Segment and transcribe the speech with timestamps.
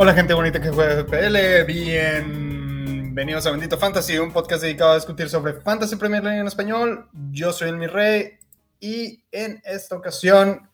[0.00, 5.28] Hola gente bonita que juega FPL, bienvenidos a Bendito Fantasy, un podcast dedicado a discutir
[5.28, 7.08] sobre Fantasy Premier League en español.
[7.32, 8.38] Yo soy el Mi Rey
[8.78, 10.67] y en esta ocasión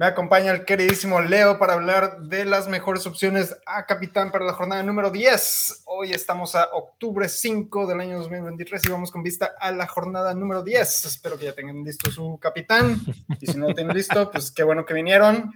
[0.00, 4.54] me acompaña el queridísimo Leo para hablar de las mejores opciones a capitán para la
[4.54, 5.82] jornada número 10.
[5.84, 10.32] Hoy estamos a octubre 5 del año 2023 y vamos con vista a la jornada
[10.32, 11.04] número 10.
[11.04, 12.98] Espero que ya tengan listo su capitán
[13.42, 15.52] y si no lo tienen listo, pues qué bueno que vinieron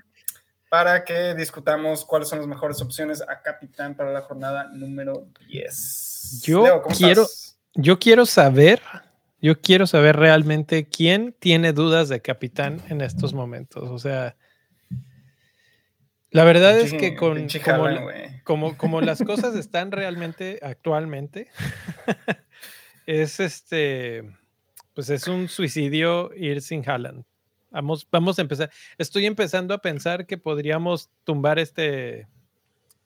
[0.69, 6.43] para que discutamos cuáles son las mejores opciones a capitán para la jornada número 10.
[6.43, 7.27] Yo quiero
[7.73, 8.83] yo quiero saber
[9.45, 13.91] yo quiero saber realmente quién tiene dudas de capitán en estos momentos.
[13.91, 14.37] O sea,
[16.31, 17.47] la verdad es que con,
[18.43, 21.49] como, como, las cosas están realmente actualmente,
[23.07, 24.23] es este,
[24.95, 27.27] pues es un suicidio ir sin Haaland.
[27.71, 28.71] Vamos, vamos a empezar.
[28.97, 32.29] Estoy empezando a pensar que podríamos tumbar este,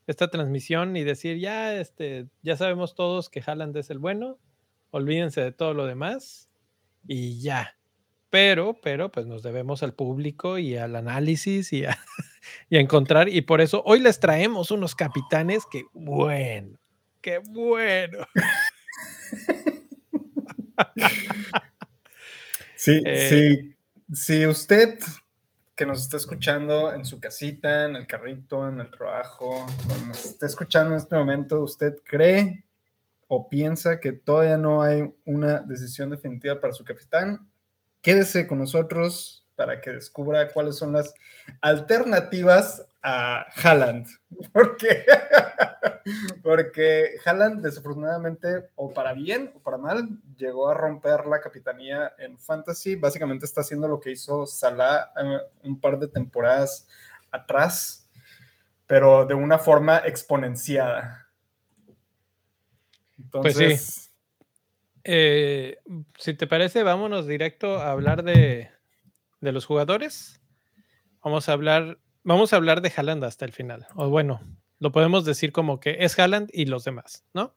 [0.07, 4.39] esta transmisión y decir, ya, este, ya sabemos todos que Haaland es el bueno,
[4.91, 6.49] olvídense de todo lo demás
[7.07, 7.77] y ya.
[8.31, 11.99] Pero, pero, pues nos debemos al público y al análisis y a,
[12.71, 16.79] encontrar, y por eso hoy les traemos unos capitanes que, bueno,
[17.23, 18.27] qué bueno.
[22.79, 23.75] Sí, eh, sí.
[24.15, 24.99] Si usted
[25.77, 29.67] que nos está escuchando en su casita, en el carrito, en el trabajo,
[30.07, 32.65] nos está escuchando en este momento, ¿usted cree
[33.29, 37.49] o piensa que todavía no hay una decisión definitiva para su capitán,
[38.01, 41.13] quédese con nosotros para que descubra cuáles son las
[41.61, 44.07] alternativas a Haaland.
[44.53, 45.05] Porque,
[46.43, 52.39] porque Haaland, desafortunadamente, o para bien o para mal, llegó a romper la capitanía en
[52.39, 52.97] Fantasy.
[52.97, 56.87] Básicamente está haciendo lo que hizo Salah eh, un par de temporadas
[57.31, 58.09] atrás,
[58.87, 61.28] pero de una forma exponenciada.
[63.31, 64.09] Pues sí.
[65.05, 65.79] Eh,
[66.19, 68.71] si te parece, vámonos directo a hablar de,
[69.41, 70.41] los jugadores.
[71.23, 73.87] Vamos a hablar, vamos a hablar de Haaland hasta el final.
[73.95, 74.41] O bueno,
[74.79, 77.55] lo podemos decir como que es Haaland y los demás, ¿no?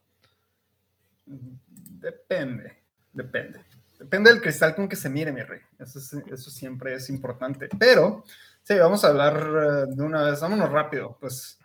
[1.26, 3.60] Depende, depende.
[3.98, 5.60] Depende del cristal con que se mire, mi rey.
[5.78, 7.68] Eso, eso siempre es importante.
[7.78, 8.24] Pero,
[8.62, 10.40] sí, vamos a hablar eh, de una vez.
[10.40, 11.16] Vámonos rápido.
[11.20, 11.58] Pues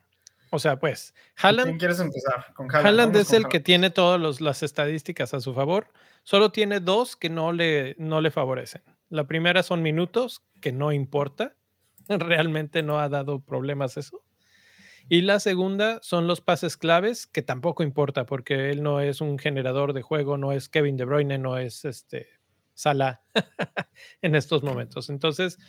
[0.49, 1.77] o sea, pues, Haaland.
[1.77, 2.53] quieres empezar?
[2.53, 3.15] Con Haaland.
[3.15, 5.91] es el que tiene todas las estadísticas a su favor.
[6.23, 8.81] Solo tiene dos que no le, no le favorecen.
[9.09, 11.55] La primera son minutos, que no importa.
[12.09, 14.23] Realmente no ha dado problemas eso.
[15.09, 19.39] Y la segunda son los pases claves, que tampoco importa, porque él no es un
[19.39, 22.27] generador de juego, no es Kevin De Bruyne, no es este
[22.73, 23.21] Salah
[24.21, 25.09] en estos momentos.
[25.09, 25.59] Entonces,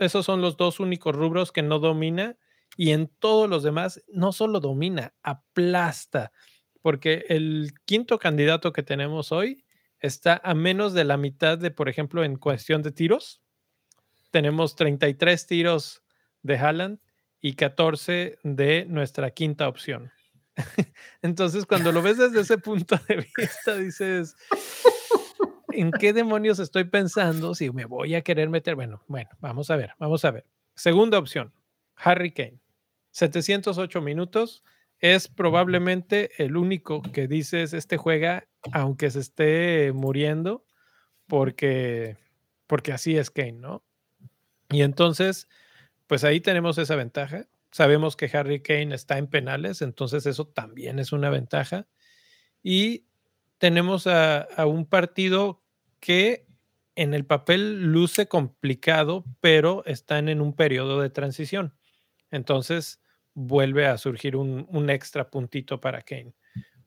[0.00, 2.36] esos son los dos únicos rubros que no domina
[2.76, 6.32] y en todos los demás no solo domina, aplasta,
[6.82, 9.64] porque el quinto candidato que tenemos hoy
[10.00, 13.40] está a menos de la mitad de, por ejemplo, en cuestión de tiros.
[14.30, 16.02] Tenemos 33 tiros
[16.42, 17.00] de Haaland
[17.40, 20.12] y 14 de nuestra quinta opción.
[21.22, 24.36] Entonces, cuando lo ves desde ese punto de vista, dices,
[25.72, 28.74] ¿en qué demonios estoy pensando si me voy a querer meter?
[28.74, 30.46] Bueno, bueno, vamos a ver, vamos a ver.
[30.74, 31.52] Segunda opción,
[31.96, 32.60] Harry Kane.
[33.16, 34.62] 708 minutos.
[34.98, 40.66] Es probablemente el único que dices, este juega aunque se esté muriendo,
[41.26, 42.18] porque,
[42.66, 43.82] porque así es Kane, ¿no?
[44.68, 45.48] Y entonces,
[46.06, 47.46] pues ahí tenemos esa ventaja.
[47.70, 51.86] Sabemos que Harry Kane está en penales, entonces eso también es una ventaja.
[52.62, 53.06] Y
[53.56, 55.62] tenemos a, a un partido
[56.00, 56.46] que
[56.96, 61.74] en el papel luce complicado, pero están en un periodo de transición.
[62.30, 63.00] Entonces,
[63.36, 66.34] vuelve a surgir un, extra puntito para Kane.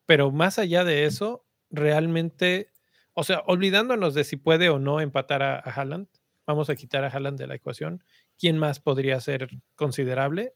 [0.08, 2.72] Pero más allá de eso, realmente,
[3.14, 6.08] o sea, olvidándonos de si puede o no empatar a, a Haaland,
[6.48, 8.04] vamos a quitar a Haaland de la ecuación.
[8.40, 10.56] ¿Quién más podría ser considerable?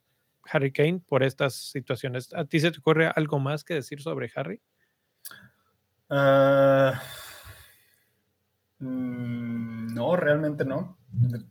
[0.52, 2.34] Harry Kane por estas situaciones.
[2.34, 4.60] ¿A ti se te ocurre algo más que decir sobre Harry?
[6.10, 7.00] Ah,
[8.80, 10.98] mm, no, realmente no.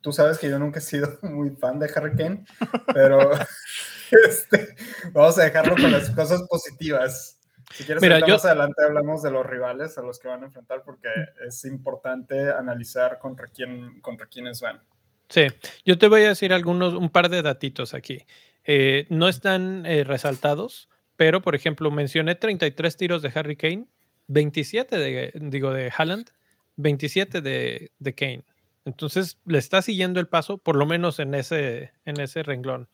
[0.00, 2.44] Tú sabes que yo nunca he sido muy fan de Harry Kane,
[2.93, 3.31] pero
[4.12, 4.75] Este,
[5.12, 7.38] vamos a dejarlo con las cosas positivas.
[7.73, 11.09] Si quieres, más adelante hablamos de los rivales a los que van a enfrentar porque
[11.47, 14.82] es importante analizar contra quién, contra quiénes van.
[15.31, 15.47] Sí,
[15.87, 18.26] yo te voy a decir algunos, un par de datitos aquí.
[18.64, 23.87] Eh, no están eh, resaltados, pero por ejemplo, mencioné 33 tiros de Harry Kane,
[24.26, 26.31] 27 de, digo, de Haaland,
[26.76, 28.44] 27 de, de Kane.
[28.85, 32.88] Entonces le está siguiendo el paso, por lo menos en ese, en ese renglón.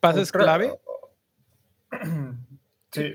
[0.00, 0.72] Pases clave.
[2.92, 3.14] Sí,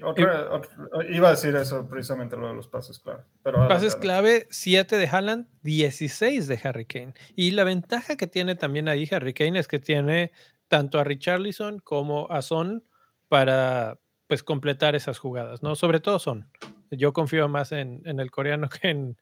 [1.10, 3.24] iba a decir eso precisamente lo de los pases clave.
[3.44, 7.14] Pero pases clave, 7 de Haaland, 16 de Harry Kane.
[7.36, 10.32] Y la ventaja que tiene también ahí Harry Kane es que tiene
[10.70, 12.86] tanto a Richarlison como a Son
[13.28, 15.76] para pues completar esas jugadas, ¿no?
[15.76, 16.50] Sobre todo Son.
[16.90, 19.18] Yo confío más en, en el coreano que en,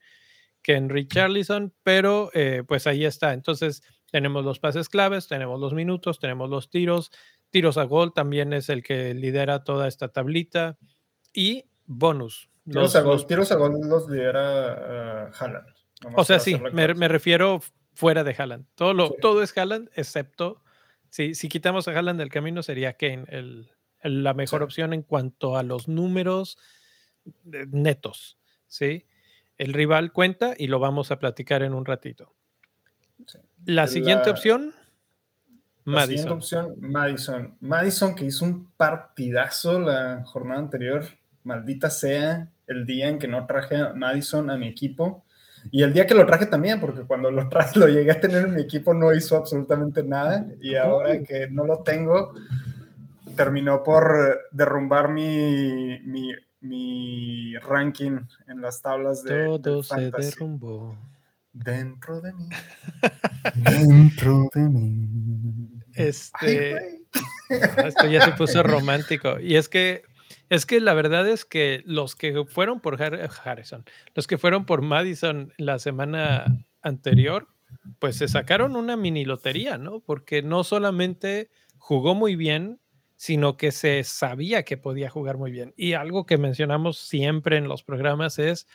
[0.62, 3.34] que en Richarlison, pero eh, pues ahí está.
[3.34, 3.82] Entonces
[4.12, 7.12] tenemos los pases claves, tenemos los minutos, tenemos los tiros,
[7.54, 10.78] tiros a gol también es el que lidera toda esta tablita
[11.32, 12.50] y bonus.
[12.66, 15.68] Tiros, a, gol, tiros a gol los lidera uh, Haaland.
[16.16, 17.62] O sea, sí, me, refiero
[17.94, 18.66] fuera de Haaland.
[18.74, 20.64] Todo, lo, todo es Haaland, excepto
[21.14, 23.70] si, si quitamos a Haaland del camino sería Kane el,
[24.02, 26.58] la mejor opción en cuanto a los números
[27.54, 28.40] eh, netos.
[28.66, 29.06] ¿sí?
[29.60, 32.34] El rival cuenta y lo vamos a platicar en un ratito.
[33.64, 34.74] La siguiente opción,
[35.86, 37.56] la Siguiente opción, Madison.
[37.60, 41.06] Madison que hizo un partidazo la jornada anterior.
[41.44, 45.24] Maldita sea el día en que no traje a Madison a mi equipo.
[45.72, 48.46] Y el día que lo traje también, porque cuando lo traje, lo llegué a tener
[48.46, 50.46] en mi equipo, no hizo absolutamente nada.
[50.62, 52.34] Y ahora que no lo tengo,
[53.36, 56.34] terminó por derrumbar mi, mi
[56.64, 59.60] mi ranking en las tablas de.
[59.62, 60.98] Todo se derrumbó.
[61.52, 62.50] Dentro de mí.
[63.56, 65.73] Dentro de mí.
[65.96, 67.02] Este.
[67.86, 69.40] esto ya se puso romántico.
[69.40, 70.04] Y es que.
[70.50, 74.82] Es que la verdad es que los que fueron por Harrison, los que fueron por
[74.82, 77.48] Madison la semana anterior,
[78.00, 80.00] pues se sacaron una mini lotería, ¿no?
[80.02, 82.80] Porque no solamente jugó muy bien,
[83.16, 85.74] sino que se sabía que podía jugar muy bien.
[85.78, 88.68] Y algo que mencionamos siempre en los programas es,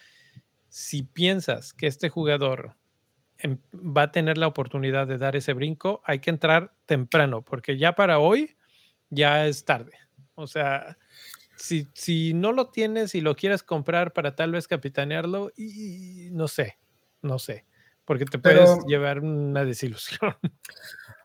[0.69, 2.78] si piensas que este jugador
[3.75, 7.95] va a tener la oportunidad de dar ese brinco, hay que entrar temprano, porque ya
[7.95, 8.57] para hoy
[9.11, 9.93] ya es tarde.
[10.35, 10.99] O sea,
[11.57, 16.49] si, si no lo tienes y lo quieres comprar para tal vez capitanearlo, y no
[16.49, 16.79] sé,
[17.23, 17.65] no sé,
[18.05, 20.35] porque te puedes llevar una desilusión.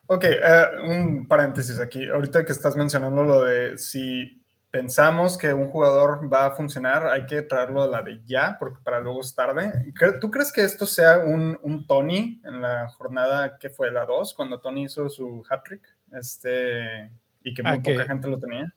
[0.08, 2.10] Ok, eh, un paréntesis aquí.
[2.10, 4.43] Ahorita que estás mencionando lo de si
[4.74, 8.80] pensamos que un jugador va a funcionar, hay que traerlo a la de ya, porque
[8.84, 9.72] para luego es tarde.
[10.20, 14.34] ¿Tú crees que esto sea un, un Tony en la jornada que fue la 2,
[14.34, 15.84] cuando Tony hizo su hat-trick?
[16.12, 17.12] Este,
[17.44, 18.74] y que ah, muy poca gente lo tenía.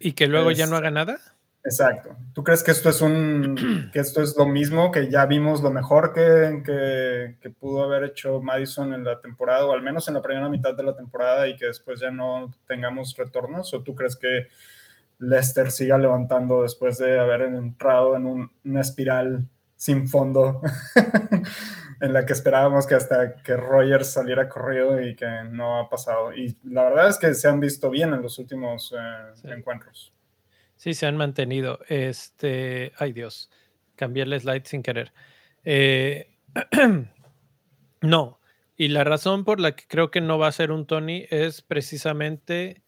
[0.00, 1.20] ¿Y que luego ya no haga nada?
[1.62, 2.16] Exacto.
[2.34, 5.70] ¿Tú crees que esto es un que esto es lo mismo, que ya vimos lo
[5.70, 10.22] mejor que, que, pudo haber hecho Madison en la temporada, o al menos en la
[10.22, 13.72] primera mitad de la temporada, y que después ya no tengamos retornos?
[13.74, 14.48] ¿O tú crees que
[15.28, 20.62] Leicester siga levantando después de haber entrado en una espiral sin fondo,
[22.00, 26.32] en la que esperábamos que hasta que Rogers saliera corrido y que no ha pasado?
[26.32, 30.12] Y la verdad es que se han visto bien en los últimos eh, encuentros.
[30.76, 31.80] Sí, se han mantenido.
[31.88, 33.50] Este, ay Dios,
[33.96, 35.12] cambié el slide sin querer.
[35.64, 36.28] Eh,
[38.00, 38.40] no,
[38.76, 41.62] y la razón por la que creo que no va a ser un Tony es
[41.62, 42.82] precisamente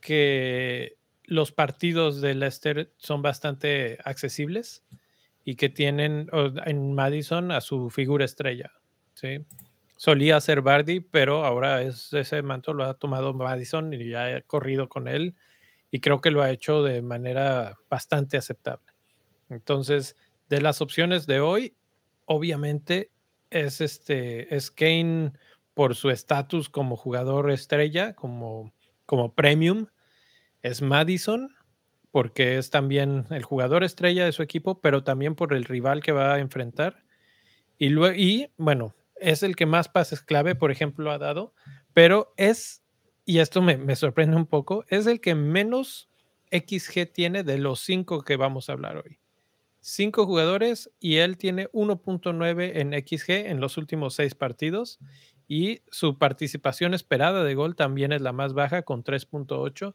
[0.00, 4.84] que los partidos de Leicester son bastante accesibles
[5.44, 6.28] y que tienen
[6.66, 8.72] en Madison a su figura estrella.
[9.14, 9.44] ¿sí?
[9.96, 14.40] Solía ser Bardi, pero ahora es, ese manto lo ha tomado Madison y ya ha
[14.42, 15.34] corrido con él
[15.90, 18.92] y creo que lo ha hecho de manera bastante aceptable.
[19.48, 20.16] Entonces,
[20.48, 21.76] de las opciones de hoy,
[22.24, 23.10] obviamente
[23.50, 25.32] es este es Kane
[25.74, 28.72] por su estatus como jugador estrella, como,
[29.06, 29.86] como premium,
[30.64, 31.54] es Madison
[32.10, 36.12] porque es también el jugador estrella de su equipo, pero también por el rival que
[36.12, 37.04] va a enfrentar.
[37.78, 41.54] Y, luego, y bueno, es el que más pases clave, por ejemplo, ha dado,
[41.92, 42.84] pero es
[43.24, 46.10] y esto me, sorprende un poco, es el que menos
[46.50, 49.18] XG tiene de los cinco que vamos a hablar hoy.
[49.80, 54.98] Cinco jugadores y él tiene 1.9 en XG en los últimos seis partidos
[55.46, 59.94] y su participación esperada de gol también es la más baja con 3.8.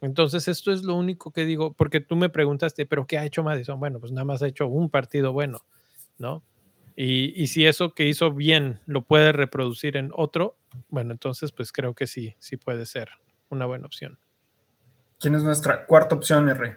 [0.00, 3.42] Entonces esto es lo único que digo, porque tú me preguntaste, pero ¿qué ha hecho
[3.42, 3.78] Madison?
[3.78, 5.64] Bueno, pues nada más ha hecho un partido bueno,
[6.18, 6.42] ¿no?
[6.96, 11.94] Y, si eso que hizo bien lo puede reproducir en otro, bueno, entonces pues creo
[11.94, 13.08] que sí, sí puede ser
[13.48, 14.18] una buena opción.
[15.18, 16.76] ¿Quién es nuestra cuarta opción, R?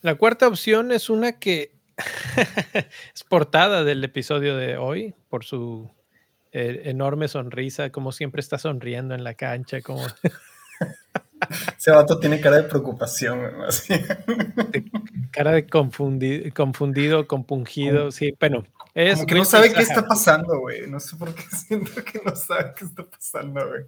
[0.00, 1.72] La cuarta opción es una que
[3.14, 5.90] es portada del episodio de hoy por su
[6.52, 10.02] eh, enorme sonrisa, como siempre está sonriendo en la cancha, como...
[11.80, 13.40] Ese vato tiene cara de preocupación,
[15.30, 18.66] Cara de confundido, confundido compungido, sí, bueno.
[18.92, 20.86] Es que no sabe qué está pasando, güey.
[20.86, 23.84] No sé por qué siento que no sabe qué está pasando, güey.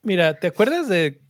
[0.00, 1.20] Mira, ¿te acuerdas de,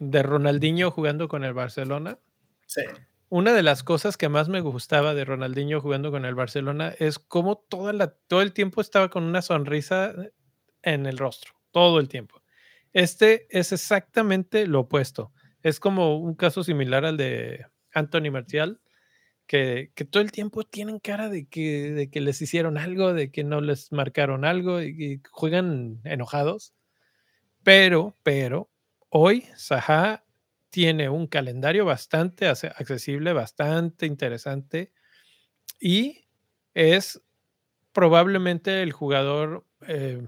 [0.00, 2.18] de Ronaldinho jugando con el Barcelona?
[2.66, 2.82] Sí.
[3.30, 7.18] Una de las cosas que más me gustaba de Ronaldinho jugando con el Barcelona es
[7.18, 10.12] cómo toda la, todo el tiempo estaba con una sonrisa
[10.82, 12.43] en el rostro, todo el tiempo.
[12.94, 15.32] Este es exactamente lo opuesto.
[15.62, 18.80] Es como un caso similar al de Anthony Martial,
[19.46, 23.90] que, todo el tiempo tienen cara de que, les hicieron algo, de que no les
[23.92, 26.72] marcaron algo y, juegan enojados.
[27.64, 28.70] Pero, pero,
[29.08, 30.24] hoy Saha
[30.70, 34.92] tiene un calendario bastante accesible, bastante interesante
[35.80, 36.26] y
[36.74, 37.22] es
[37.92, 40.26] probablemente el jugador eh,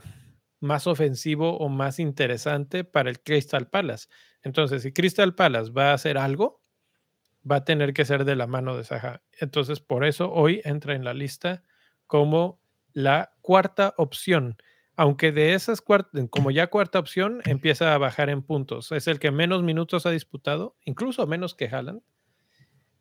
[0.66, 4.08] más ofensivo o más interesante para el Crystal Palace.
[4.42, 6.60] Entonces, si Crystal Palace va a hacer algo,
[7.50, 9.22] va a tener que ser de la mano de Saha.
[9.40, 11.62] Entonces, por eso hoy entra en la lista
[12.06, 12.60] como
[12.92, 14.56] la cuarta opción.
[14.96, 15.82] Aunque de esas
[16.30, 18.92] como ya cuarta opción, empieza a bajar en puntos.
[18.92, 22.02] Es el que menos minutos ha disputado, incluso menos que Haaland.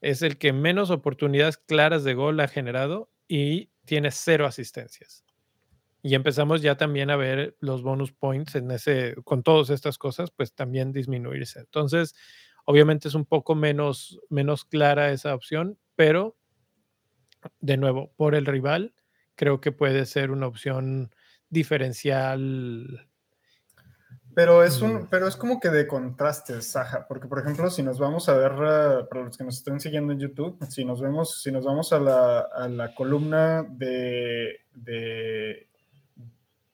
[0.02, 5.25] Es el que menos oportunidades claras de gol ha generado y tiene cero asistencias.
[6.06, 10.30] Y empezamos ya también a ver los bonus points en ese, con todas estas cosas,
[10.30, 11.62] pues también disminuirse.
[11.62, 12.14] Entonces,
[12.64, 16.38] obviamente es un poco menos, menos clara esa opción, pero
[17.60, 18.94] de nuevo, por el rival,
[19.34, 21.10] creo que puede ser una opción
[21.50, 23.10] diferencial.
[24.36, 25.08] Pero es un, mm.
[25.10, 28.52] pero es como que de contraste, Saja, porque por ejemplo, si nos vamos a ver,
[28.52, 31.92] eh, para los que nos estén siguiendo en YouTube, si nos vemos, si nos vamos
[31.94, 35.68] a la, a la columna de, de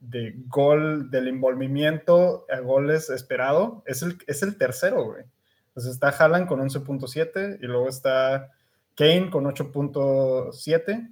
[0.02, 5.24] de gol, del envolvimiento a goles esperado, es el, es el tercero, güey.
[5.68, 8.50] Entonces está Haaland con 11.7 y luego está
[8.96, 11.10] Kane con 8.7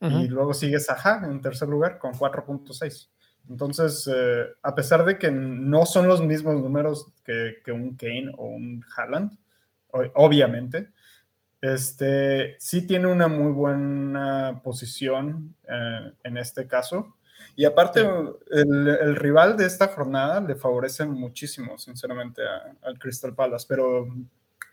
[0.00, 3.08] y luego sigue Saha en tercer lugar con 4.6.
[3.48, 8.46] Entonces, eh, a pesar de que no son los mismos números que, un Kane o
[8.46, 9.38] un Haaland,
[10.14, 10.90] obviamente,
[11.60, 17.16] este, sí tiene una muy buena posición eh, en este caso.
[17.56, 18.06] Y aparte,
[18.50, 22.42] el, rival de esta jornada le favorece muchísimo, sinceramente,
[22.82, 23.66] al Crystal Palace.
[23.66, 24.06] Pero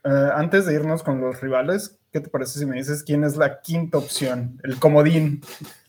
[0.03, 3.38] eh, antes de irnos con los rivales, ¿qué te parece si me dices quién es
[3.38, 4.60] la quinta opción?
[4.63, 5.41] El comodín.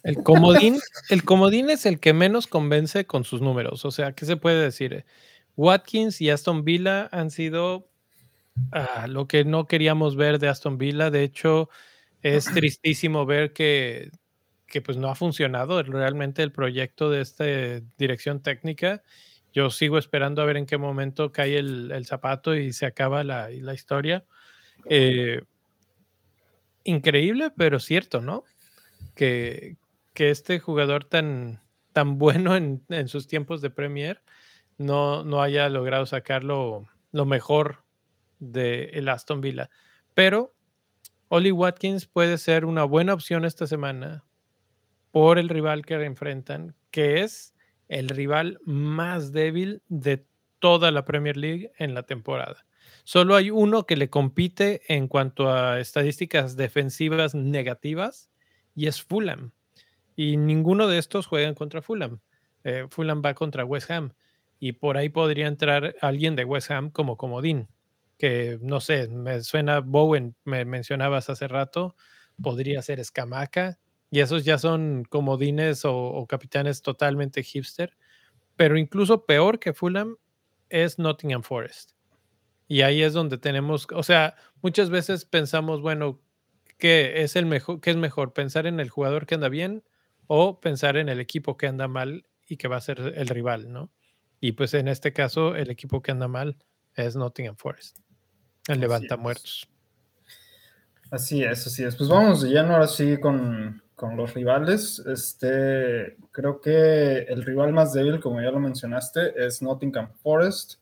[0.04, 0.78] El comodín,
[1.10, 3.84] el comodín es el que menos convence con sus números.
[3.84, 5.04] O sea, ¿qué se puede decir?
[5.56, 7.88] Watkins y Aston Villa han sido
[8.70, 11.10] ah, lo que no queríamos ver de Aston Villa.
[11.10, 11.68] De hecho,
[12.22, 14.10] es tristísimo ver que
[14.74, 17.44] que pues no ha funcionado realmente el proyecto de esta
[17.96, 19.04] dirección técnica.
[19.52, 23.52] Yo sigo esperando a ver en qué momento cae el, zapato y se acaba la,
[23.72, 24.24] historia.
[24.90, 25.42] Eh,
[26.82, 28.42] increíble, pero cierto, ¿no?
[29.14, 29.76] Que,
[30.16, 31.60] este jugador tan,
[31.92, 34.22] tan bueno en, sus tiempos de Premier
[34.76, 37.84] no, no haya logrado sacar lo, mejor
[38.40, 39.70] del el Aston Villa.
[40.14, 40.52] Pero
[41.28, 44.24] Oli Watkins puede ser una buena opción esta semana
[45.14, 47.54] por el rival que enfrentan, que es
[47.86, 50.26] el rival más débil de
[50.58, 52.66] toda la Premier League en la temporada.
[53.04, 58.28] Solo hay uno que le compite en cuanto a estadísticas defensivas negativas
[58.74, 59.52] y es Fulham.
[60.16, 62.18] Y ninguno de estos juegan contra Fulham.
[62.64, 64.14] Eh, Fulham va contra West Ham
[64.58, 67.68] y por ahí podría entrar alguien de West Ham como comodín,
[68.18, 71.94] que no sé, me suena Bowen, me mencionabas hace rato,
[72.42, 73.78] podría ser Escamaca,
[74.14, 77.96] y esos ya son comodines o, capitanes totalmente hipster.
[78.54, 80.18] Pero incluso peor que Fulham
[80.68, 81.94] es Nottingham Forest.
[82.68, 86.22] Y ahí es donde tenemos, o sea, muchas veces pensamos, bueno,
[86.78, 88.32] ¿qué es el mejor, qué es mejor?
[88.32, 89.82] ¿Pensar en el jugador que anda bien
[90.28, 93.72] o pensar en el equipo que anda mal y que va a ser el rival,
[93.72, 93.90] ¿no?
[94.38, 96.56] Y pues en este caso, el equipo que anda mal
[96.94, 97.98] es Nottingham Forest.
[98.68, 99.68] El levanta muertos.
[101.10, 101.96] Así es, así es.
[101.96, 105.02] Pues vamos ya ahora sí con, con los rivales.
[105.06, 110.74] Este, creo que el rival más débil, como ya lo mencionaste, es Nottingham Forest,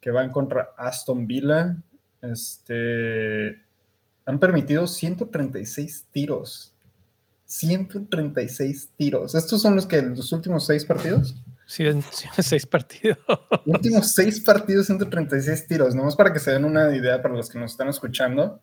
[0.00, 1.76] que va en contra Aston Villa.
[2.22, 3.60] Este,
[4.26, 6.72] han permitido 136 tiros.
[7.46, 9.34] 136 tiros.
[9.34, 11.34] ¿Estos son los que los últimos seis partidos?
[11.66, 11.84] Sí,
[12.38, 13.18] seis partidos.
[13.64, 15.94] Últimos seis partidos, 136 tiros.
[15.94, 18.60] Nomás para que se den una idea para los que nos están escuchando.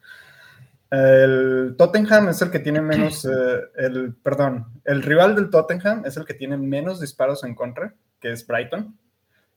[0.92, 6.18] El Tottenham es el que tiene menos, eh, el, perdón, el rival del Tottenham es
[6.18, 8.98] el que tiene menos disparos en contra, que es Brighton.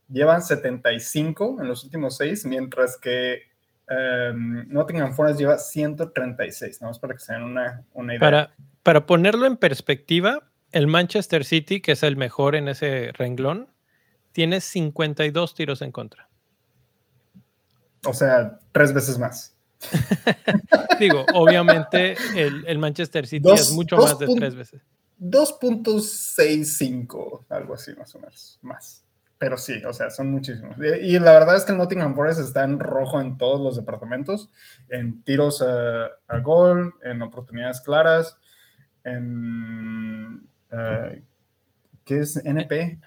[0.08, 3.42] llevan 75 en los últimos seis, mientras que
[3.88, 6.92] em, Nottingham Forest lleva 136, ¿no?
[7.00, 8.20] para que se den una, idea.
[8.20, 13.68] Para, para ponerlo en perspectiva, el Manchester City, que es el mejor en ese renglón,
[14.32, 16.28] tiene 52 tiros en contra.
[18.04, 19.53] O sea, tres veces más.
[21.00, 24.82] Digo, obviamente el, Manchester City es mucho más de tres veces.
[25.20, 29.04] 2.65, algo así más o menos, más.
[29.38, 30.76] Pero sí, o sea, son muchísimos.
[30.78, 34.50] Y, la verdad es que el Nottingham Forest está en rojo en todos los departamentos,
[34.88, 36.10] en tiros a,
[36.42, 38.38] gol, en oportunidades claras,
[39.04, 40.48] en...
[40.72, 41.20] Uh,
[42.04, 42.98] ¿Qué es NP?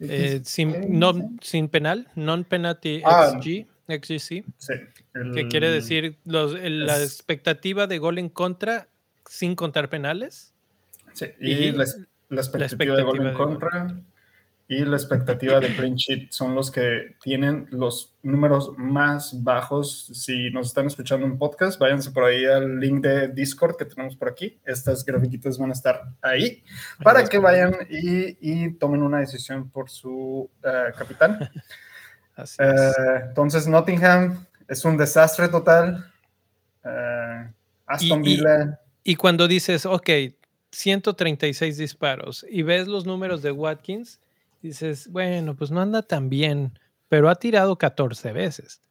[0.00, 4.44] Eh, sin, no, sin penal, non-penalty ah, XG, XGC.
[4.56, 4.74] Sí,
[5.34, 8.88] que quiere decir los, la expectativa de gol en contra
[9.26, 10.52] sin contar penales.
[11.12, 11.84] Sí, y, la,
[12.30, 14.02] expectativa de gol en contra
[14.70, 20.10] y la expectativa de clean sheet son los que tienen los números más bajos.
[20.12, 24.14] Si nos están escuchando en podcast, váyanse por ahí al link de Discord que tenemos
[24.14, 24.60] por aquí.
[24.66, 26.62] Estas grafiquitas van a estar ahí
[27.02, 31.38] para que vayan y, tomen una decisión por su uh, capitán.
[32.38, 36.04] Uh, entonces, Nottingham es un desastre total.
[36.84, 37.50] Uh,
[37.86, 38.80] Aston Villa.
[39.02, 40.10] Y, y cuando dices, ok,
[40.70, 44.20] 136 disparos y ves los números de Watkins,
[44.62, 46.78] dices, bueno, pues no anda tan bien,
[47.08, 48.82] pero ha tirado 14 veces.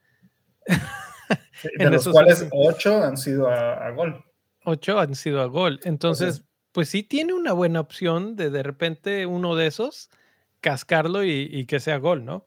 [1.78, 4.24] de los cuales 8 han sido a, gol.
[4.66, 5.80] 8 han sido a gol.
[5.84, 10.10] Entonces, pues sí tiene una buena opción de de repente uno de esos
[10.62, 12.46] cascarlo y, que sea gol, ¿no?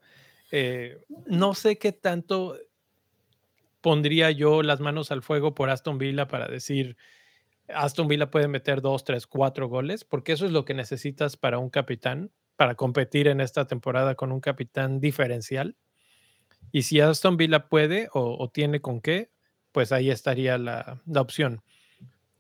[0.51, 2.57] Eh, no sé qué tanto
[3.81, 6.97] pondría yo las manos al fuego por Aston Villa para decir
[7.75, 11.59] Aston Villa puede meter 2, 3, 4 goles, porque eso es lo que necesitas para
[11.59, 15.77] un capitán para competir en esta temporada con un capitán diferencial.
[16.73, 19.31] Y si Aston Villa puede o, tiene con qué,
[19.73, 21.63] pues ahí estaría la, opción.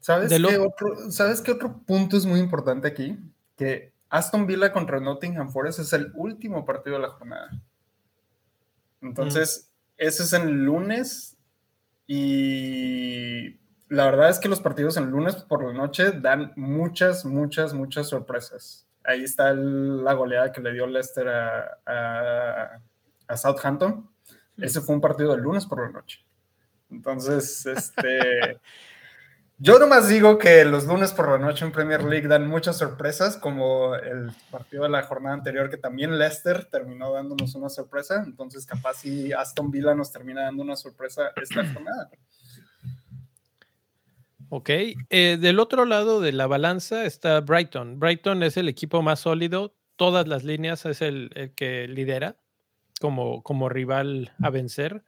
[0.00, 3.19] ¿Sabes qué, otro, ¿Sabes qué otro punto es muy importante aquí?
[3.57, 7.50] Que Aston Villa contra Nottingham Forest es el último partido de la jornada.
[9.00, 11.36] Entonces, ese es el lunes
[12.06, 13.58] y
[13.89, 17.75] la verdad es que los partidos en el lunes por la noche dan muchas, muchas,
[17.75, 22.80] muchas sorpresas ahí está la goleada que le dio Leicester a,
[23.36, 24.08] Southampton.
[24.56, 26.25] Ese fue un partido del lunes por la noche.
[26.91, 28.60] Entonces, este.
[29.62, 33.36] Yo nomás digo que los lunes por la noche en Premier League dan muchas sorpresas,
[33.36, 38.23] como el partido de la jornada anterior, que también Leicester terminó dándonos una sorpresa.
[38.25, 42.08] Entonces, capaz si Aston Villa nos termina dando una sorpresa esta jornada.
[44.49, 48.00] Ok, eh, del otro lado de la balanza está Brighton.
[48.00, 52.38] Brighton es el equipo más sólido, todas las líneas es el, que lidera
[52.99, 55.04] como, como, rival a vencer.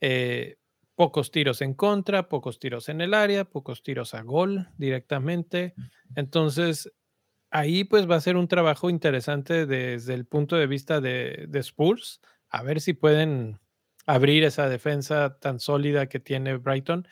[0.00, 0.56] Eh,
[0.96, 5.74] pocos tiros en contra, pocos tiros en el área, pocos tiros a gol directamente.
[6.16, 6.92] Entonces,
[7.50, 11.58] ahí pues va a ser un trabajo interesante desde el punto de vista de, de
[11.60, 13.60] Spurs, a ver si pueden
[14.06, 17.06] abrir esa defensa tan sólida que tiene Brighton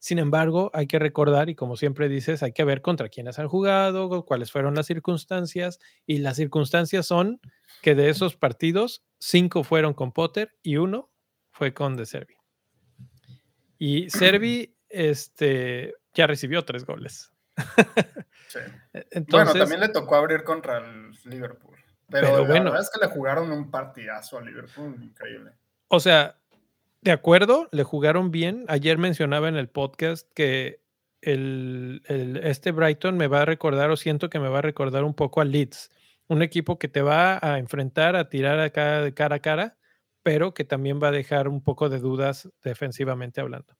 [0.00, 3.48] sin embargo, hay que recordar, y como siempre dices, hay que ver contra quiénes han
[3.48, 7.38] jugado, cuáles fueron las circunstancias, y las circunstancias son
[7.82, 11.10] que de esos partidos, cinco fueron con Potter y uno
[11.50, 12.39] fue con De Servi.
[13.80, 17.32] Y Servi este, ya recibió tres goles.
[18.92, 21.76] E, bueno, también le tocó abrir contra el Liverpool.
[22.08, 25.52] Pero, la verdad es que le jugaron un partidazo a Liverpool, increíble.
[25.86, 26.36] O sea,
[27.00, 28.64] de acuerdo, le jugaron bien.
[28.66, 30.82] Ayer mencionaba en el podcast que
[31.22, 32.02] el,
[32.42, 35.40] este Brighton me va a recordar o siento que me va a recordar un poco
[35.40, 35.92] al Leeds,
[36.26, 39.76] un equipo que te va a enfrentar, a tirar acá de cara a cara,
[40.22, 43.76] pero que también va a dejar un poco de dudas defensivamente hablando.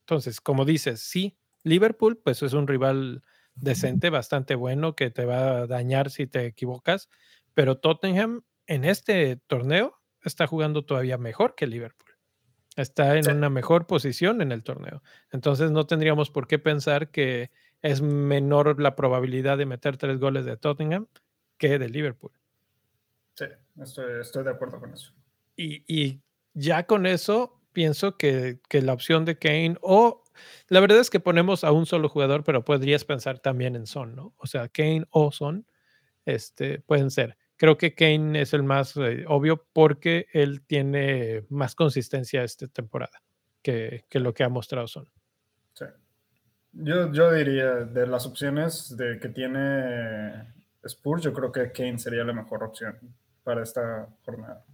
[0.00, 3.22] Entonces, como dices, sí, Liverpool, pues es un rival
[3.54, 7.08] decente, bastante bueno, que te va a dañar si te equivocas,
[7.54, 12.08] pero Tottenham en este torneo está jugando todavía mejor que Liverpool.
[12.76, 15.02] Está en una mejor posición en el torneo.
[15.32, 17.50] Entonces no tendríamos por qué pensar que
[17.82, 21.08] es menor la probabilidad de meter tres goles de Tottenham
[21.56, 22.32] que de Liverpool.
[23.34, 23.46] Sí,
[23.80, 25.12] estoy, de acuerdo con eso.
[25.58, 26.22] Y,
[26.54, 30.24] ya con eso pienso que, la opción de Kane o
[30.68, 34.14] la verdad es que ponemos a un solo jugador, pero podrías pensar también en Son,
[34.14, 34.34] ¿no?
[34.38, 35.66] O sea, Kane o Son
[36.24, 37.36] este, pueden ser.
[37.56, 43.20] Creo que Kane es el más eh, obvio porque él tiene más consistencia esta temporada
[43.62, 45.10] que, lo que ha mostrado Son.
[45.72, 45.86] Sí.
[46.72, 52.22] Yo, yo diría, de las opciones de que tiene Spurs, yo creo que Kane sería
[52.22, 52.96] la mejor opción
[53.42, 54.64] para esta jornada.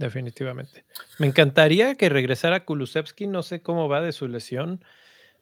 [0.00, 0.86] Definitivamente.
[1.18, 4.82] Me encantaría que regresara Kulusevski, no sé cómo va de su lesión,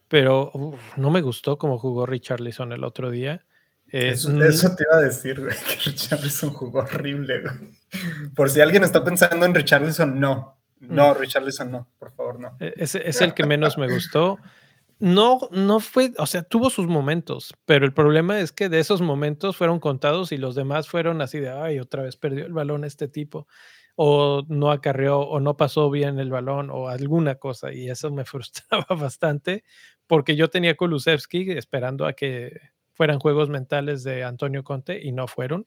[0.08, 0.50] pero
[0.96, 3.46] no me gustó cómo jugó Richarlison el otro día.
[3.86, 4.28] eso,
[4.74, 7.44] te iba a decir, que Richarlison jugó horrible.
[8.34, 10.58] Por si alguien está pensando en Richarlison, no.
[10.80, 11.18] No, mm.
[11.18, 12.56] Richarlison no, por favor, no.
[12.58, 14.38] E, es, es el que menos me gustó
[15.00, 19.00] no, no fue, o sea, tuvo sus momentos, pero el problema es que de esos
[19.00, 22.84] momentos fueron contados y los demás fueron así de, ay, otra vez perdió el balón
[22.84, 23.46] este tipo,
[24.00, 28.24] o no acarreó, o no pasó bien el balón, o alguna cosa, y eso me
[28.24, 29.64] frustraba bastante,
[30.06, 32.60] porque yo tenía Kulusevski esperando a que
[32.92, 35.66] fueran juegos mentales de Antonio Conte y no fueron,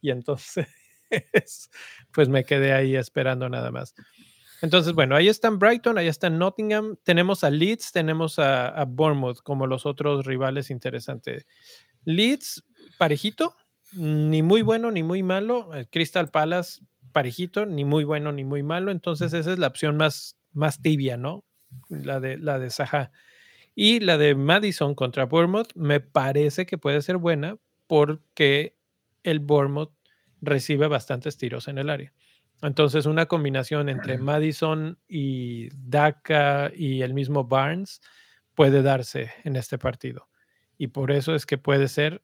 [0.00, 0.68] y entonces,
[2.14, 3.94] pues me quedé ahí esperando nada más.
[4.62, 9.66] Entonces, bueno, ahí están Brighton, ahí está Nottingham, tenemos a Leeds, tenemos a, Bournemouth como
[9.66, 11.46] los otros rivales interesantes.
[12.06, 12.64] Leeds,
[12.96, 13.54] parejito,
[13.92, 15.74] ni muy bueno ni muy malo.
[15.74, 16.80] Eh, Crystal Palace,
[17.16, 18.90] parejito, ni muy bueno ni muy malo.
[18.90, 21.46] Entonces, esa es la opción más, más tibia, ¿no?
[21.88, 23.10] La de, la de Saha.
[23.74, 28.76] Y la de Madison contra Bournemouth me parece que puede ser buena porque
[29.22, 29.94] el Bournemouth
[30.42, 32.12] recibe bastantes tiros en el área.
[32.60, 38.02] Entonces, una combinación entre Madison y Daka y el mismo Barnes
[38.54, 40.28] puede darse en este partido.
[40.76, 42.22] Y por eso es que puede ser,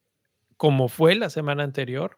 [0.55, 2.17] como fue la semana anterior,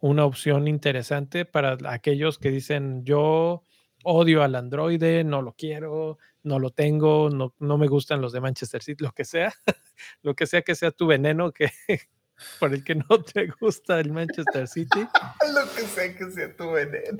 [0.00, 3.64] una opción interesante para aquellos que dicen yo
[4.04, 8.40] odio al androide, no lo quiero, no lo tengo, no, no me gustan los de
[8.40, 9.52] Manchester City, lo que sea,
[10.22, 11.70] lo que sea que sea tu veneno que,
[12.60, 15.00] por el que no te gusta el Manchester City.
[15.54, 17.18] Lo que sea que sea tu veneno.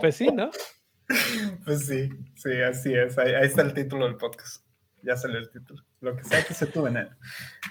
[0.00, 0.50] Pues sí, ¿no?
[1.64, 3.18] Pues sí, sí, así es.
[3.18, 4.64] Ahí, está el título del podcast.
[5.02, 5.82] Ya salió el título.
[6.00, 7.10] Lo que sea que sea tu veneno.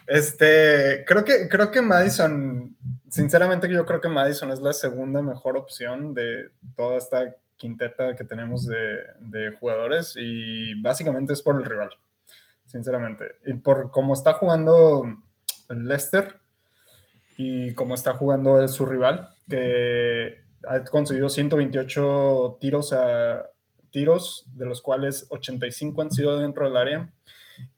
[0.08, 2.76] Este, creo que, creo que Madison,
[3.16, 8.26] sinceramente yo creo que Madison es la segunda mejor opción de toda esta quinteta que
[8.26, 11.92] tenemos de, jugadores y básicamente es por el rival,
[12.66, 13.36] sinceramente.
[13.46, 15.06] Y por cómo está jugando
[15.70, 16.36] el Leicester
[17.38, 23.46] y como está jugando su rival, que ha conseguido 128 tiros, a,
[23.92, 27.10] tiros, de los cuales 85 han sido dentro del área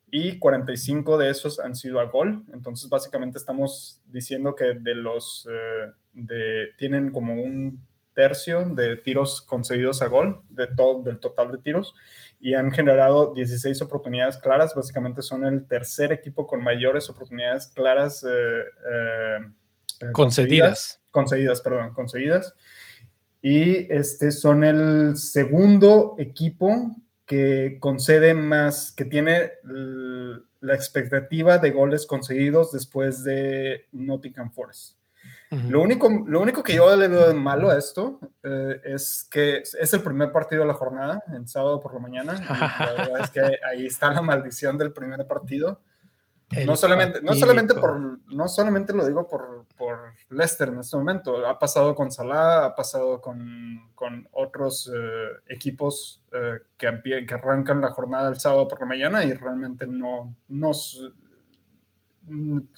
[0.10, 2.44] y 45 de esos han sido a gol.
[2.54, 7.86] Entonces, básicamente estamos diciendo que de los, eh, de, tienen como un
[8.18, 11.94] tercio de tiros concedidos a gol de todo, del total de tiros
[12.40, 14.74] y han generado 16 oportunidades claras.
[14.74, 19.38] Básicamente son el tercer equipo con mayores oportunidades claras eh, eh,
[20.02, 21.00] eh, concedidas.
[21.12, 22.56] Concedidas, perdón, concedidas.
[23.42, 26.96] Y este son el segundo equipo
[27.28, 29.52] que concede más, que tiene
[30.62, 34.98] la expectativa de goles concedidos después de Nottingham Forest.
[35.50, 39.58] Lo, único, lo único que yo le veo de malo a esto eh, es que
[39.58, 42.34] es el primer partido de la jornada, el sábado por la mañana.
[42.34, 45.82] la verdad es que ahí está la maldición del primer partido.
[46.66, 51.46] No solamente, no solamente por, no solamente lo digo por, por Leicester en este momento,
[51.46, 57.82] ha pasado con Salah, ha pasado con, con otros eh, equipos eh, que, que, arrancan
[57.82, 60.72] la jornada el sábado por la mañana y realmente no, no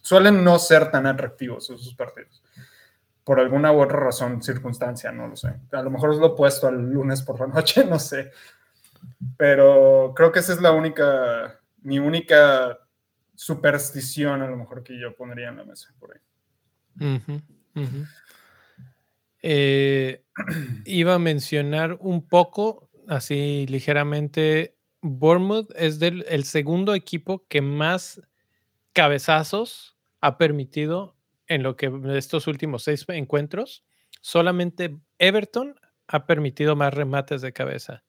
[0.02, 2.42] suelen no ser tan atractivos esos partidos
[3.30, 5.54] por alguna u otra razón, circunstancia, no lo sé.
[5.72, 8.32] A lo mejor es lo opuesto al lunes por la noche, no sé.
[9.38, 12.80] Pero creo que esa es la única, mi única
[13.40, 16.22] superstición a lo mejor que yo pondría en la mesa por ahí.
[19.42, 20.26] Eh,
[20.86, 28.22] iba a mencionar un poco, así ligeramente, Bournemouth es del, el segundo equipo que más
[28.92, 31.16] cabezazos ha permitido
[31.48, 33.86] en lo que estos últimos seis encuentros,
[34.20, 38.04] solamente Everton ha permitido más remates de cabeza.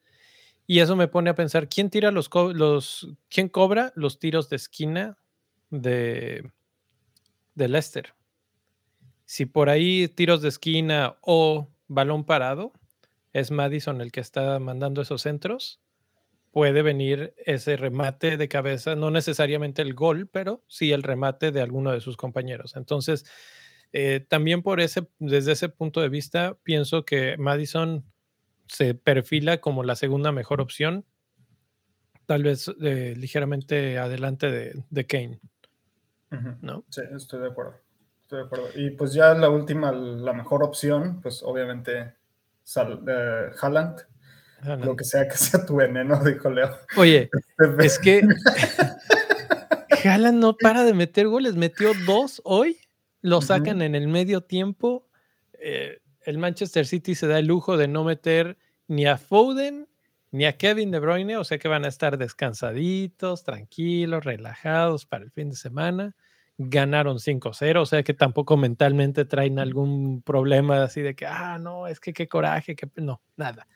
[0.67, 2.29] Y eso me pone a pensar, ¿quién tira los,
[3.29, 5.20] quién cobra los tiros de esquina
[5.71, 6.51] de,
[7.55, 8.15] de Leicester?
[9.25, 12.73] Si por ahí tiros de esquina o balón parado,
[13.33, 15.81] es Madison el que está mandando esos centros,
[16.51, 21.61] puede venir ese remate de cabeza, no necesariamente el gol, pero sí el remate de
[21.61, 22.75] alguno de sus compañeros.
[22.77, 23.25] Entonces,
[23.93, 28.05] eh, también por ese, desde ese punto de vista, pienso que Madison
[28.67, 31.05] se perfila como la segunda mejor opción,
[32.27, 35.41] tal vez eh, ligeramente adelante de, de Kane.
[36.61, 36.85] ¿No?
[36.89, 37.75] Sí, estoy de acuerdo.
[38.23, 38.69] Estoy de acuerdo.
[38.77, 42.15] Y pues ya la última, la mejor opción, pues obviamente
[42.63, 44.01] Sal, eh, Haaland
[44.63, 46.71] lo que sea que sea tu veneno, dijo Leo.
[46.97, 48.23] Oye, este, es que
[50.05, 51.57] Haaland no para de meter goles.
[51.57, 52.79] Metió dos hoy,
[53.23, 55.07] lo sacan en el medio tiempo.
[55.55, 59.89] Eh, el Manchester City se da el lujo de no meter ni a Foden
[60.33, 65.25] ni a Kevin De Bruyne, o sea que van a estar descansaditos, tranquilos, relajados para
[65.25, 66.15] el fin de semana.
[66.59, 71.87] Ganaron 5-0, o sea que tampoco mentalmente traen algún problema así de que, ah, no,
[71.87, 73.67] es que qué coraje, que no, nada.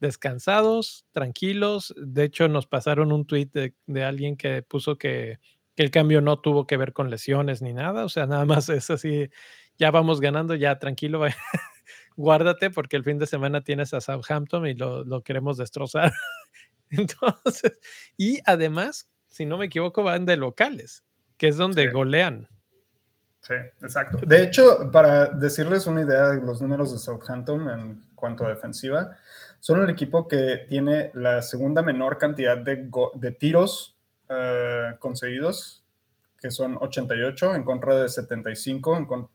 [0.00, 1.94] Descansados, tranquilos.
[1.96, 3.50] De hecho, nos pasaron un tweet
[3.86, 5.40] de, alguien que puso que,
[5.74, 8.68] que el cambio no tuvo que ver con lesiones ni nada, o sea, nada más
[8.68, 9.30] es así,
[9.78, 11.22] ya vamos ganando, ya tranquilo,
[12.20, 16.12] guárdate porque el fin de semana tienes a Southampton y lo, queremos destrozar.
[16.90, 17.78] Entonces,
[18.16, 21.04] y además, si no me equivoco, van de locales,
[21.36, 22.48] que es donde golean.
[23.40, 24.18] Sí, exacto.
[24.26, 29.16] De hecho, para decirles una idea de los números de Southampton en cuanto a defensiva,
[29.60, 33.96] son el equipo que tiene la segunda menor cantidad de, de tiros
[34.28, 35.79] uh, conseguidos
[36.40, 39.30] que son 88 en contra de 75,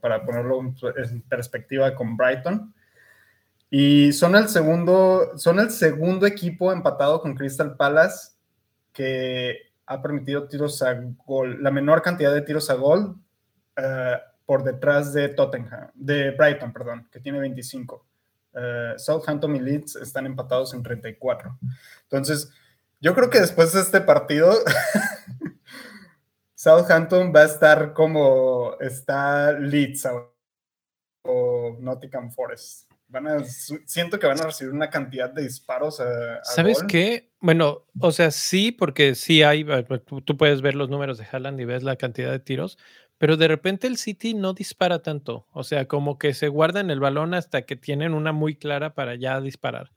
[0.00, 2.74] para ponerlo en perspectiva con Brighton.
[3.70, 8.32] Y son el segundo, son el segundo equipo empatado con Crystal Palace
[8.92, 13.16] que ha permitido tiros a gol, la menor cantidad de tiros a gol
[13.76, 18.06] eh, por detrás de Tottenham, de Brighton, perdón, que tiene 25.
[18.54, 21.58] Eh, Southampton y Leeds están empatados en 34.
[22.02, 22.50] Entonces,
[23.00, 24.52] yo creo que después de este partido
[26.62, 30.06] Southampton va a estar como está Leeds
[31.24, 32.88] o Nottingham Forest.
[33.08, 36.00] Van a, siento que van a recibir una cantidad de disparos.
[36.44, 37.32] ¿Sabes qué?
[37.40, 39.66] Bueno, o sea, sí, porque sí hay,
[40.24, 42.78] tú, puedes ver los números de Haaland y ves la cantidad de tiros,
[43.18, 45.48] pero de repente el City no dispara tanto.
[45.50, 49.16] O sea, como que se guardan el balón hasta que tienen una muy clara para
[49.16, 49.90] ya disparar.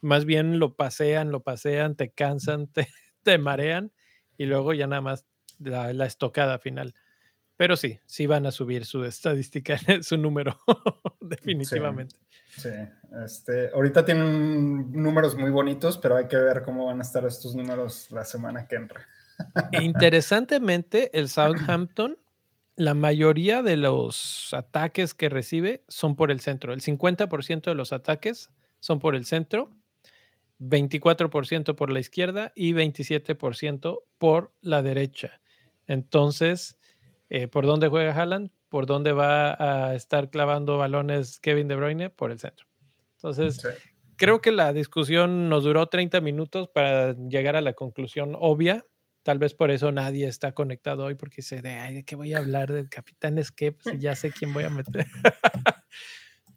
[0.00, 2.86] Más bien lo pasean, lo pasean, te cansan, te,
[3.24, 3.90] te marean
[4.38, 5.26] y luego ya nada más
[5.62, 6.94] la, estocada final.
[7.56, 10.58] Pero sí, sí van a subir su estadística, su número,
[11.20, 12.16] definitivamente.
[12.56, 12.70] Sí,
[13.24, 17.54] Este, ahorita tienen números muy bonitos, pero hay que ver cómo van a estar estos
[17.54, 19.06] números la semana que entra.
[19.80, 22.18] Interesantemente, el Southampton,
[22.76, 26.72] la mayoría de los ataques que recibe son por el centro.
[26.72, 29.70] El 50% de los ataques son por el centro
[30.62, 35.40] 24% por la izquierda y 27% por la derecha.
[35.86, 36.78] Entonces,
[37.28, 38.50] eh, ¿por dónde juega Haaland?
[38.68, 42.10] ¿Por dónde va a estar clavando balones Kevin De Bruyne?
[42.10, 42.66] Por el centro.
[43.16, 43.62] Entonces,
[44.16, 48.84] creo que la discusión nos duró 30 minutos para llegar a la conclusión obvia.
[49.22, 52.72] Tal vez por eso nadie está conectado hoy, porque dice, ¿de qué voy a hablar
[52.72, 53.80] del Capitán Skep?
[53.82, 55.06] Si ya sé quién voy a meter.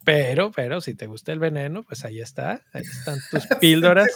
[0.06, 2.62] Pero, pero si te gusta el veneno, pues ahí está.
[2.72, 4.08] Ahí están tus píldoras.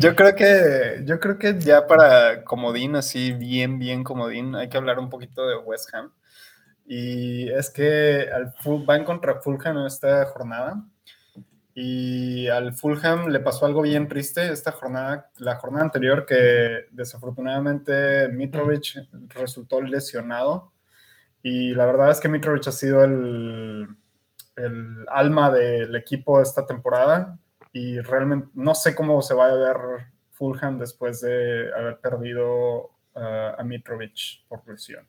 [0.00, 4.76] Yo creo que, yo creo que ya para comodín, así bien, bien comodín, hay que
[4.76, 6.12] hablar un poquito de West Ham.
[6.86, 10.84] Y es que al van contra Fulham en esta jornada.
[11.74, 18.28] Y al Fulham le pasó algo bien triste esta jornada, la jornada anterior, que desafortunadamente
[18.28, 20.72] Mitrovic resultó lesionado
[21.42, 23.86] y la verdad es que Mitrovic ha sido el,
[24.56, 27.38] el alma del equipo esta temporada
[27.74, 29.76] y realmente no sé cómo se va a ver
[30.30, 35.06] Fulham después de haber perdido a Mitrovic por lesión.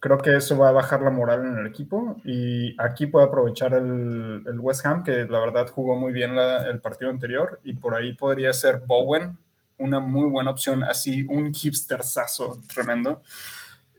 [0.00, 3.74] Creo que eso va a bajar la moral en el equipo y aquí puede aprovechar
[3.74, 7.94] el, el West Ham, que la verdad jugó muy bien el partido anterior y por
[7.94, 9.38] ahí podría ser Bowen
[9.78, 13.22] una muy buena opción, así un hipsterzazo tremendo.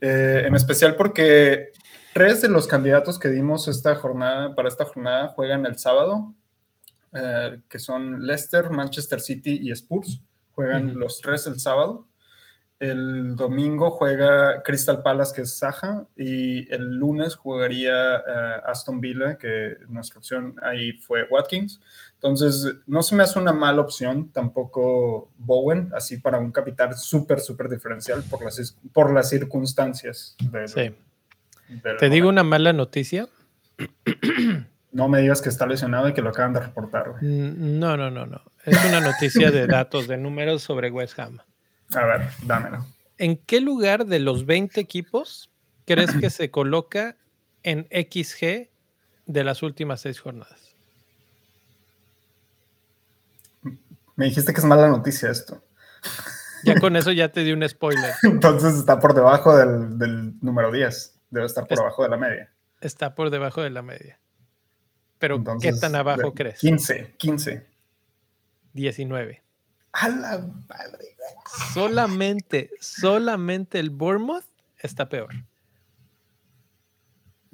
[0.00, 1.70] Eh, en especial porque
[2.12, 6.34] tres de los candidatos que dimos esta jornada, para esta jornada juegan el sábado,
[7.14, 10.20] eh, que son Leicester, Manchester City y Spurs.
[10.52, 12.06] Juegan los tres el sábado.
[12.80, 19.38] El domingo juega Crystal Palace, que es Saja, y el lunes jugaría eh, Aston Villa,
[19.38, 21.80] que nuestra opción ahí fue Watkins.
[22.14, 27.40] Entonces, no se me hace una mala opción tampoco Bowen, así para un capital súper,
[27.40, 30.36] súper diferencial por las, por las circunstancias.
[30.66, 30.94] sí.
[31.98, 33.28] Te digo una mala noticia.
[34.94, 37.20] No me digas que está lesionado y que lo acaban de reportar.
[37.20, 38.40] No, no, no, no.
[38.64, 41.40] Es una noticia de datos, de números sobre West Ham.
[41.96, 42.86] A ver, dámelo.
[43.18, 45.50] ¿En qué lugar de los 20 equipos
[45.84, 47.16] crees que se coloca
[47.64, 48.70] en XG
[49.26, 50.76] de las últimas seis jornadas?
[54.14, 55.60] Me dijiste que es mala noticia esto.
[56.62, 58.14] Ya con eso ya te di un spoiler.
[58.22, 61.20] Entonces está por debajo del, número 10.
[61.30, 62.52] Debe estar por debajo de la media.
[62.80, 64.20] Está por debajo de la media.
[65.18, 66.58] Pero ¿qué tan abajo crees?
[66.58, 67.66] 15, 15.
[68.72, 69.42] 19.
[69.92, 71.16] A la madre.
[71.72, 74.44] Solamente, solamente el Bournemouth
[74.78, 75.32] está peor.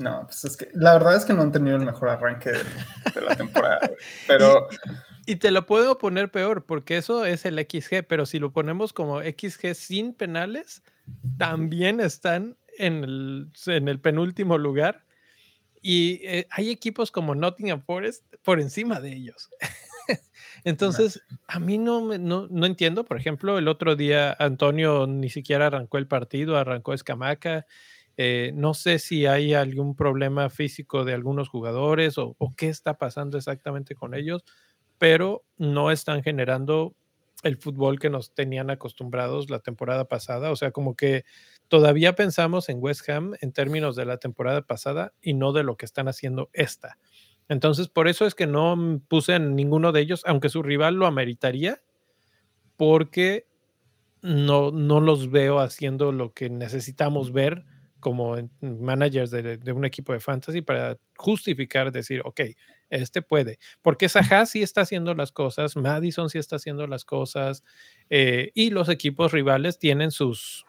[0.00, 3.20] No, pues es que la verdad es que no han tenido el mejor arranque de,
[3.20, 3.90] la temporada,
[4.26, 4.68] pero...
[5.26, 8.92] Y, te lo puedo poner peor, porque eso es el XG, pero si lo ponemos
[8.92, 10.82] como XG sin penales,
[11.38, 15.04] también están en el, en el penúltimo lugar.
[15.82, 19.50] Y eh, hay equipos como Nottingham Forest por encima de ellos.
[20.64, 23.04] Entonces, a mí no, no, no, entiendo.
[23.04, 27.66] Por ejemplo, el otro día Antonio ni siquiera arrancó el partido, arrancó Escamaca.
[28.16, 33.38] Eh, no sé si hay algún problema físico de algunos jugadores o, qué está pasando
[33.38, 34.44] exactamente con ellos,
[34.98, 36.94] pero no están generando
[37.42, 40.50] el fútbol que nos tenían acostumbrados la temporada pasada.
[40.50, 41.24] O sea, como que
[41.70, 45.76] todavía pensamos en West Ham en términos de la temporada pasada y no de lo
[45.76, 46.98] que están haciendo esta.
[47.48, 51.06] Entonces, por eso es que no puse en ninguno de ellos, aunque su rival lo
[51.06, 51.80] ameritaría,
[52.76, 53.46] porque
[54.20, 57.64] no, no los veo haciendo lo que necesitamos ver
[58.00, 62.40] como managers de, un equipo de fantasy para justificar, decir, ok,
[62.88, 63.58] este puede.
[63.80, 67.62] Porque Saha sí está haciendo las cosas, Madison sí está haciendo las cosas,
[68.08, 70.64] eh, y los equipos rivales tienen sus,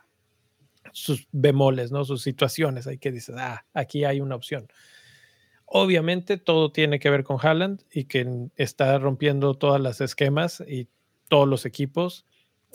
[0.94, 2.06] sus bemoles, ¿no?
[2.06, 2.88] Sus situaciones.
[2.88, 4.68] Hay que decir, ah, aquí hay una opción.
[5.66, 10.90] Obviamente todo tiene que ver con Haaland y que está rompiendo todas las esquemas y
[11.30, 12.26] todos los equipos.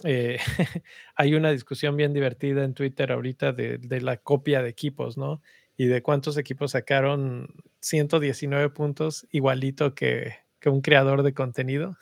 [0.05, 0.39] Eh,
[1.17, 5.43] hay una discusión bien divertida en Twitter ahorita de, la copia de equipos, ¿no?
[5.77, 11.97] Y de cuántos equipos sacaron 119 puntos igualito que, un creador de contenido.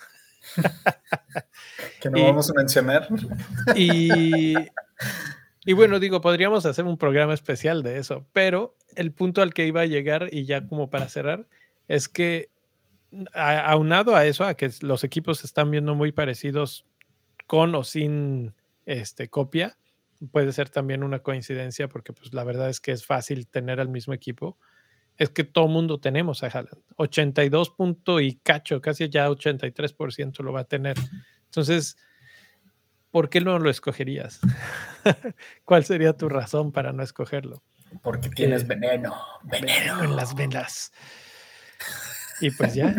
[2.00, 3.08] que no vamos a mencionar.
[3.76, 4.54] Y,
[5.64, 9.66] y bueno, digo, podríamos hacer un programa especial de eso, pero el punto al que
[9.66, 11.46] iba a llegar, y ya como para cerrar,
[11.88, 12.50] es que
[13.32, 16.84] aunado a eso, a que los equipos se están viendo muy parecidos
[17.46, 18.54] con o sin
[18.86, 19.76] este, copia.
[20.32, 23.88] Puede ser también una coincidencia porque pues la verdad es que es fácil tener al
[23.88, 24.58] mismo equipo.
[25.16, 26.82] Es que todo mundo tenemos a Haaland.
[26.96, 30.96] 82 punto y cacho, casi ya 83% lo va a tener.
[31.46, 31.96] Entonces,
[33.14, 34.40] ¿por qué no lo escogerías?
[35.64, 37.62] ¿Cuál sería tu razón para no escogerlo?
[38.02, 40.92] Porque tienes veneno, veneno en las venas.
[42.40, 42.92] Y pues ya,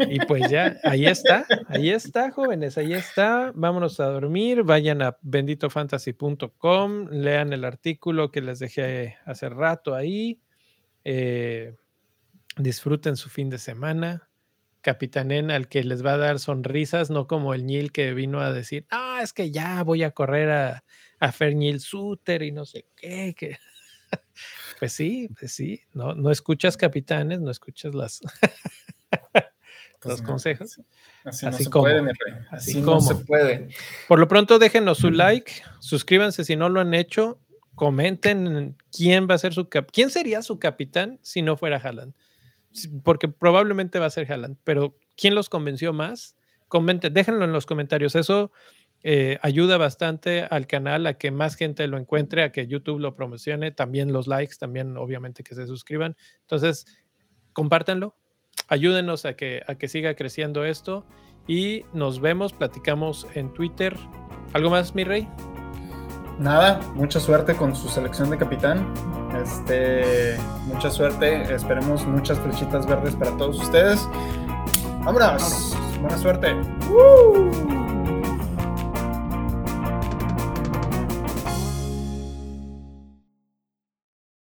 [0.00, 3.50] y pues ya, ahí está, ahí está, jóvenes, ahí está.
[3.54, 10.38] Vámonos a dormir, vayan a benditofantasy.com, lean el artículo que les dejé hace rato ahí.
[11.02, 11.76] Eh,
[12.58, 14.28] disfruten su fin de semana.
[14.82, 18.52] Capitanen al que les va a dar sonrisas, no como el Nil que vino a
[18.52, 20.84] decir, ah, es que ya voy a correr a,
[21.18, 23.34] a Fernil Suter y no sé qué.
[23.34, 23.58] que
[24.78, 28.20] Pues sí, pues sí, no, no escuchas capitanes, no escuchas las
[29.32, 29.42] los
[30.00, 30.80] pues consejos.
[31.24, 32.34] Así, no se puede, rey.
[32.50, 33.68] Así, no se puede.
[34.08, 37.38] Por lo pronto, déjenos su like, suscríbanse si no lo han hecho,
[37.76, 42.14] comenten quién va a ser su cap quién sería su capitán si no fuera Haaland.
[43.02, 46.36] Porque probablemente va a ser Haaland, pero ¿quién los convenció más?
[46.68, 48.14] Comenten, déjenlo en los comentarios.
[48.14, 48.50] Eso
[49.02, 53.16] eh, ayuda bastante al canal a que más gente lo encuentre, a que YouTube lo
[53.16, 56.16] promocione, también los likes, también obviamente que se suscriban.
[56.42, 56.86] Entonces,
[57.52, 58.16] compártanlo,
[58.68, 61.04] ayúdenos a que, a que siga creciendo esto
[61.48, 63.94] y nos vemos, platicamos en Twitter.
[64.52, 65.28] ¿Algo más, mi rey?
[66.42, 68.92] Nada, mucha suerte con su selección de capitán.
[69.40, 74.08] Este, mucha suerte, esperemos muchas flechitas verdes para todos ustedes.
[75.04, 76.56] Vámonos, buena suerte.